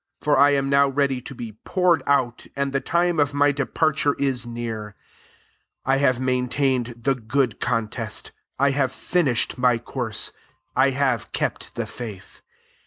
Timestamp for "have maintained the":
5.97-7.13